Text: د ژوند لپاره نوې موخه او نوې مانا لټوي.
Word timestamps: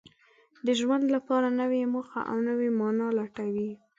د 0.65 0.67
ژوند 0.79 1.05
لپاره 1.15 1.47
نوې 1.61 1.81
موخه 1.93 2.21
او 2.31 2.37
نوې 2.47 2.69
مانا 2.79 3.07
لټوي. 3.19 3.71